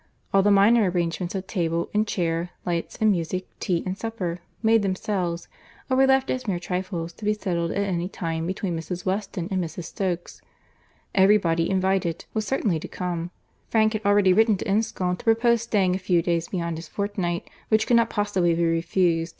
All 0.33 0.41
the 0.41 0.49
minor 0.49 0.89
arrangements 0.89 1.35
of 1.35 1.45
table 1.45 1.91
and 1.93 2.07
chair, 2.07 2.49
lights 2.65 2.97
and 2.99 3.11
music, 3.11 3.45
tea 3.59 3.83
and 3.85 3.95
supper, 3.95 4.39
made 4.63 4.81
themselves; 4.81 5.47
or 5.91 5.97
were 5.97 6.07
left 6.07 6.31
as 6.31 6.47
mere 6.47 6.57
trifles 6.57 7.13
to 7.13 7.23
be 7.23 7.35
settled 7.35 7.69
at 7.69 7.83
any 7.83 8.09
time 8.09 8.47
between 8.47 8.75
Mrs. 8.75 9.05
Weston 9.05 9.47
and 9.51 9.63
Mrs. 9.63 9.83
Stokes.—Every 9.83 11.37
body 11.37 11.69
invited, 11.69 12.25
was 12.33 12.47
certainly 12.47 12.79
to 12.79 12.87
come; 12.87 13.29
Frank 13.69 13.93
had 13.93 14.03
already 14.03 14.33
written 14.33 14.57
to 14.57 14.67
Enscombe 14.67 15.17
to 15.17 15.23
propose 15.25 15.61
staying 15.61 15.93
a 15.95 15.99
few 15.99 16.23
days 16.23 16.47
beyond 16.47 16.79
his 16.79 16.87
fortnight, 16.87 17.47
which 17.69 17.85
could 17.85 17.97
not 17.97 18.09
possibly 18.09 18.55
be 18.55 18.65
refused. 18.65 19.29